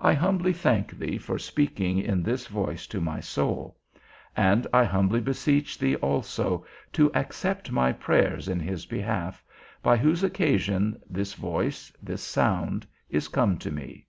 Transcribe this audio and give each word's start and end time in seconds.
I 0.00 0.14
humbly 0.14 0.54
thank 0.54 0.92
thee 0.98 1.18
for 1.18 1.38
speaking 1.38 1.98
in 1.98 2.22
this 2.22 2.46
voice 2.46 2.86
to 2.86 3.02
my 3.02 3.20
soul; 3.20 3.76
and 4.34 4.66
I 4.72 4.84
humbly 4.84 5.20
beseech 5.20 5.76
thee 5.78 5.94
also 5.96 6.64
to 6.94 7.12
accept 7.14 7.70
my 7.70 7.92
prayers 7.92 8.48
in 8.48 8.60
his 8.60 8.86
behalf, 8.86 9.44
by 9.82 9.98
whose 9.98 10.22
occasion 10.24 10.98
this 11.06 11.34
voice, 11.34 11.92
this 12.02 12.22
sound, 12.22 12.86
is 13.10 13.28
come 13.28 13.58
to 13.58 13.70
me. 13.70 14.06